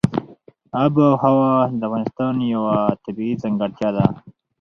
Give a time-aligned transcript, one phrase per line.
[0.83, 4.05] آب وهوا د افغانستان یوه طبیعي ځانګړتیا ده.